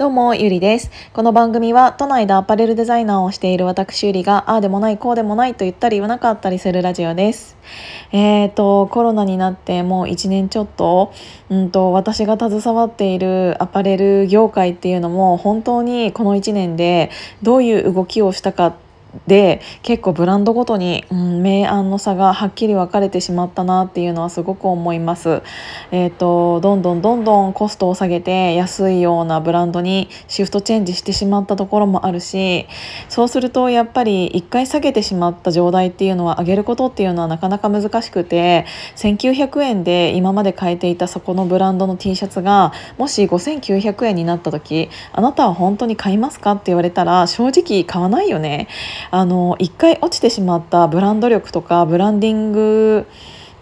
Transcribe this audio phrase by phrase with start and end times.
[0.00, 0.90] どうも、ゆりです。
[1.12, 7.58] この番組は都内でアパレルデザイナーをしている私ゆりが、ああでもない、こうでもないと言ったり言わなかったりするラジオです。
[8.10, 11.12] えーと、コロナになってもう1年ちょっと、
[11.50, 17.10] うんと、私が携わっているアパレル業界っていうのも本当にこの1年で
[17.42, 18.89] どういう動きをしたかって
[19.26, 25.42] で結構ブランドごとに、うん、明暗の差がはっきり分かれてしまったなっていうのはすごく思います。
[25.90, 32.66] えーと、どんどんどんどんコストを下げて安いようなブランドにシフトチェンジしてしまったところもあるし
[33.08, 48.68] そうするとやっぱり一回下げてしまった状態っていうのは上げることっていうのはなかなか難しくて1900円で今まで買えていたそこのブランドの T シャツがもし5900円になった時あなたは本当に買いますかって言われたら正直買わないよね。
[49.10, 53.06] あの一回落ちてしまったブランド力とかブランディング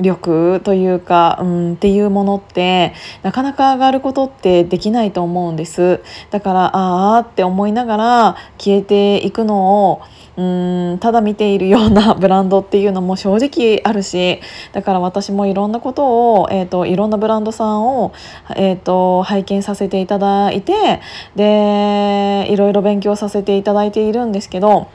[0.00, 6.00] 力というか、うん、っていうものってなかなか上がることってできないと思うんです。
[6.30, 10.02] だからああって思いながら消えていくのを
[10.36, 14.40] うんただ見ているような ブランドっていうのも正直あるし
[14.72, 18.12] だから私もいろんなことを、えーと、いろんなブランドさんを、
[18.54, 21.00] えーと拝見させていただいて
[21.34, 24.86] でいろいろ勉強させていただいているんですけど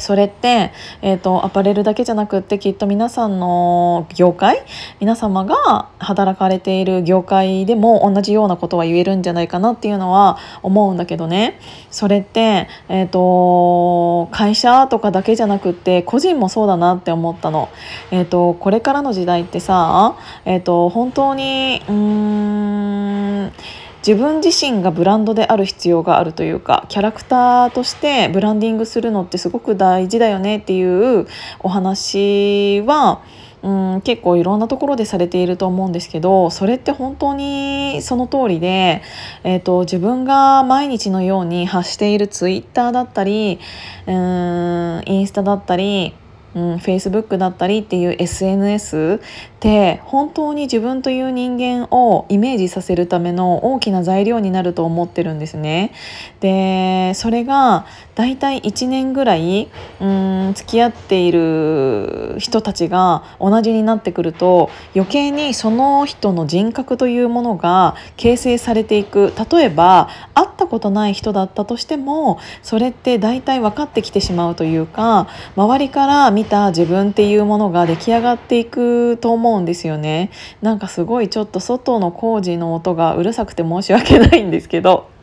[0.00, 4.64] それって、えーと、アパレルだけじゃなくってきっと皆さんの業界
[4.98, 17.68] 皆様が働かれている業界でも同じようなことは言えるんじゃないかなっていうのは思うんだけどねそれって、えーと、会社とかだけじゃなくって個人もそうだなって思ったの。
[18.10, 23.52] えーと、これからの時代ってさ、えー、と本当にうーん
[24.06, 31.26] 自分自身がブランドである必要があるというかキャラクターとしてブランディングするのってすごく大事だよねっていう
[31.60, 33.22] お話は
[33.62, 39.02] うん結構いろんなところでされていると思うんですけどそれって本当にその通りで、
[39.44, 43.58] えーと、自分が毎日のように発しているツイッターだったり
[44.06, 46.14] うんインスタだったり
[46.54, 55.92] うん、Facebook だったりっていう SNS って本当に自分という人間をイメージさせるための大きな材料になると思ってるんですね。
[56.40, 59.68] でそれがだいたい1年ぐらい
[60.00, 80.30] うん付き合っている人たちが同じになってくると余計にその人の人格というものが形成されていく例えば会ったことない人だったとしてもそれって大体分かってきてしまうというか周りから見た自分っていうものが出来上がっていくと思うんですよね。
[80.62, 85.08] なんかすごいちょっと外の工事の音がうるさくて申し訳ないんですけど。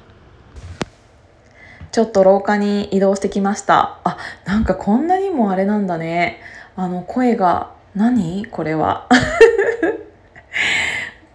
[1.91, 3.97] ちょっと廊下に移動してきました。
[4.03, 6.39] あなんかこんなにもあれなんだね。
[6.75, 8.45] あの声が何？
[8.45, 9.07] これは。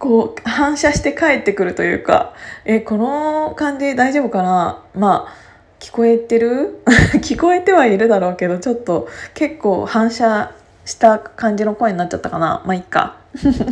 [0.03, 2.33] こう反射して帰ってくるというか
[2.65, 4.83] えこの感じ大丈夫かな？
[4.93, 5.33] まあ
[5.79, 6.81] 聞こえてる？
[7.23, 10.51] 聞こえてはいるだろうけどちょっと結構反射
[10.83, 12.61] した感じの声になっちゃったかな？
[12.65, 13.15] まあいっか。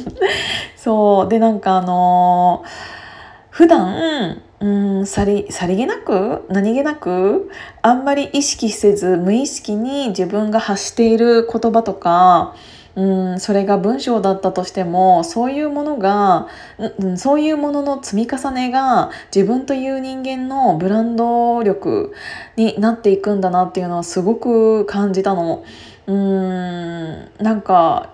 [0.78, 1.30] そう。
[1.30, 2.68] でなんかあのー、
[3.50, 4.70] 普段う
[5.02, 6.46] んさりさりげなく？
[6.48, 7.52] 何気なく？
[7.82, 12.56] あんまり意識せず無意識に自分が発している言葉とか
[12.96, 16.48] うんそれが文章だったとしてもそういうものが、
[17.00, 22.14] うん、そういうものの積み重ねが自分という人間のブランド力
[22.58, 25.64] になっていくんだなっていうのはすごく感じたの。
[26.08, 28.10] うんなんか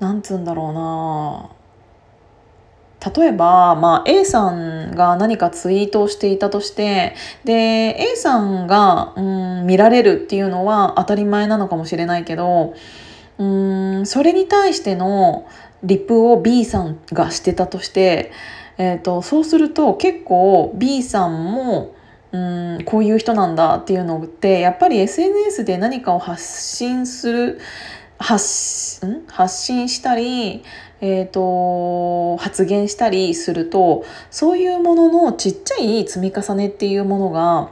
[0.00, 1.61] なんつうんだろうな
[3.16, 7.14] 例えば、まあ、A さんが何かツイートをしていたとして
[7.44, 9.22] で A さんが、う
[9.62, 12.74] ん、見られるっていうのは当たり前なのかもしれないけど
[13.38, 15.48] うんそれに対しての
[15.82, 18.30] リプを B さんがしてたとして、
[18.78, 21.96] えーと、そうすると結構 B さんも
[22.30, 22.38] う
[22.78, 26.42] んこういう人なんだっていうのってやっぱり SNS で何かを発
[26.76, 27.60] 信する
[28.22, 29.26] 発ん？
[29.26, 30.62] 発信したり、
[31.00, 37.70] えーと、発言したりするとそういうもののちっちゃい積み重ねっていうものが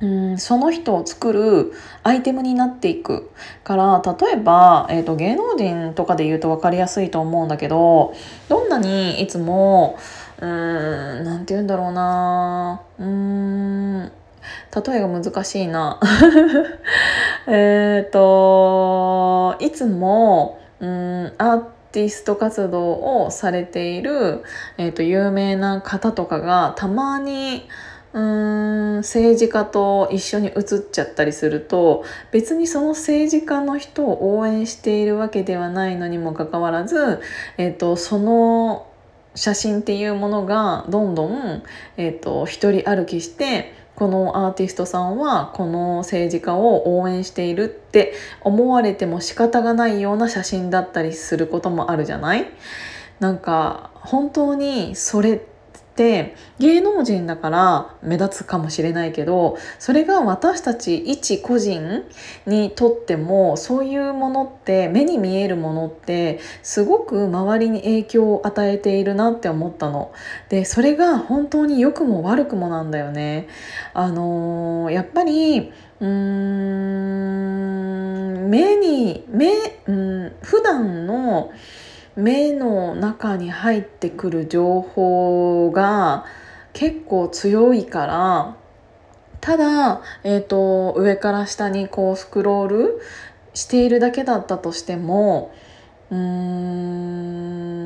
[0.00, 3.30] うんその人を作るアイテムになっていく
[3.62, 8.12] から例えば、えーと、芸能人とかで言うと分かりやすいと思うんだけど
[8.48, 9.98] どんなにいつも
[10.40, 13.06] うーん何て言うんだろうなうー
[14.06, 14.12] ん
[14.86, 16.00] 例えが難しいな。
[17.46, 21.62] えっといつもうんアー
[21.92, 24.42] ティスト活動をされている、
[24.78, 27.68] えーと、有名な方とかがたまに
[28.14, 37.20] うん政治家と一緒に写っちゃったりすると別にその政治家の人を応援しているわけではないのにもかかわらず、
[37.58, 38.86] えーとその
[39.34, 41.62] 写真っていうものがどんどん、
[41.96, 52.46] えーと、一人歩きしてこのアーティストさんはこの政治家を応援しているって思われても仕方がないような写真だったりすることもあるじゃない？
[53.20, 55.40] なんか本当にそれ
[55.92, 62.04] って芸能人だから目立つかもしれないけどそれが私たち一個人
[62.46, 70.12] にとってもそういうものって目に見えるものってすごく周りに影響を与えているなって思ったの。
[70.48, 73.48] でそれが本当に良くも悪くもなんだよね。
[73.92, 77.02] あのー、やっぱりうーん
[78.48, 79.52] 目に目、
[79.86, 81.52] うん、普段の
[82.16, 86.24] 目の中に入ってくる情報が
[86.72, 88.56] 結構強いから
[89.40, 93.00] ただ、えーと、上から下にこうスクロール
[93.54, 95.52] しているだけだったとしても
[96.10, 97.82] うん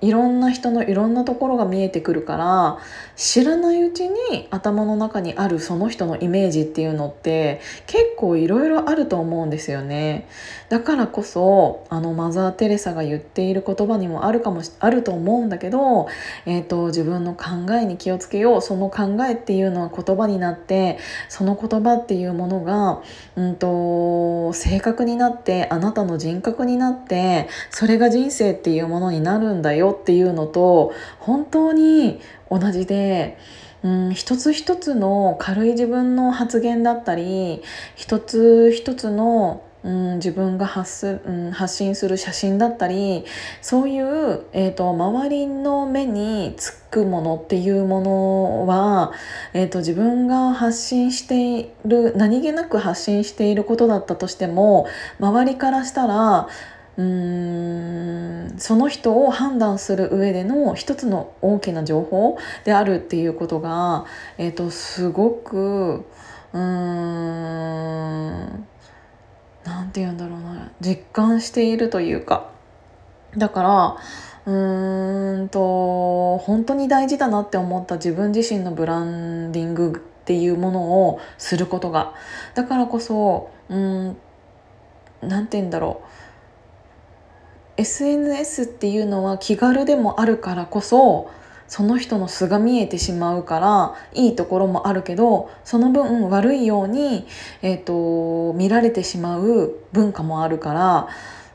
[0.00, 2.78] いろんな人のいろんなところが見えてくるから
[3.14, 10.28] 知らないうちに頭の中にあるその人のイメージっていうのって結構いろいろあると思うんですよね
[10.68, 16.06] だからこそあのマザー・テレサが言っている言葉にもあるかもあると思うんだけど、
[16.46, 20.98] えーと、自分の考えに気をつけようその考えっていうのは言葉になって
[21.28, 23.02] その言葉っていうものが、
[23.36, 32.20] うんと性格になってあなたの人格になってそれが人生っていうものになるんだよっていうのと本当に
[32.50, 33.36] 同じで。
[33.82, 37.62] うん、一つ一つの軽い自分の発言だったり
[37.96, 43.24] 一つ一つのうん、自分が発す、うん、発信する写真だったり
[43.60, 49.12] そういう、えーと、周りの目につくものっていうものは、
[49.54, 54.86] えーと自分が発信している何気なく発信していることだったとしても
[55.18, 56.48] 周りからしたら
[56.98, 58.01] うん
[58.62, 64.06] その人を判断する上での一つの大きな情報であるっていうことが、
[64.38, 66.06] えーと、すごく
[66.52, 68.66] うーん
[69.64, 70.70] 何て言うんだろうな。
[70.80, 72.52] 実感しているというか。
[73.36, 73.96] だから
[74.46, 82.14] うーんと本当に大事だなって思った自分自身のブランディングっていうものをすることが。
[82.54, 84.16] だからこそうん
[85.20, 86.31] 何て言うんだろう。
[87.76, 91.30] SNS っていうのは気軽でもあるからこそ
[91.68, 97.26] その人の素が見えてしまうからいいところもあるけどその分悪いように、
[97.62, 101.08] えーと、見られてしまう文化もあるから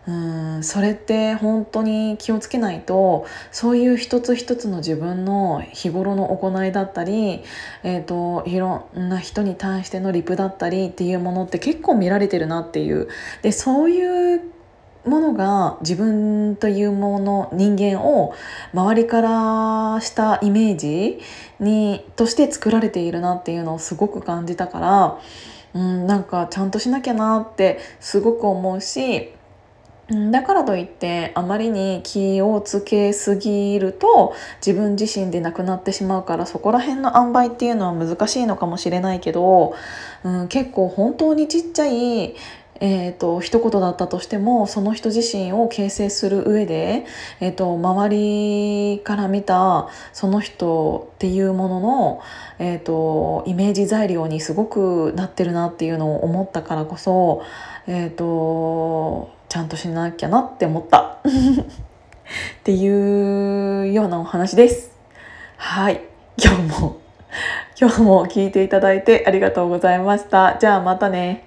[0.07, 0.11] う
[0.59, 7.43] んそれって本当に気をつけないとそういう一つ一つの自分の日頃の行いだったり、
[7.83, 13.09] えーといろんな人に対してのリプだったりっていうものって結構見られてるなっていう。
[13.43, 14.56] でそういう
[15.07, 18.33] ものが自分というもの人間を
[18.73, 21.19] 周りからしたイメージ
[21.59, 25.19] にとして作られているなっていうのをすごく感じたから、
[25.73, 29.33] うん、なんかちゃんとしなきゃなってすごく思うし
[30.31, 34.33] だからといってあまりに気をつけすぎると
[34.65, 39.75] 自分自身でなくなってしまうからそこら辺の塩梅っていうのは難しいのかもしれないけど、
[40.23, 42.35] うん、結構本当にちっちゃい
[42.79, 47.05] えーと、一言だったとしてもその人自身を形成する上で、
[47.39, 52.21] えーと、周りから見たその人っていうものの、
[52.59, 57.43] えーと、イメージ材料にすごくなってるなっていうのを思ったからこそ、
[57.87, 64.91] えー、とちゃんとしなきゃなって思った っていうようなお話です。
[65.55, 66.01] はい
[66.37, 66.97] 今日も
[67.79, 70.57] 今日も聞いていただいてありがとうございました。
[70.59, 71.46] じゃあまたね。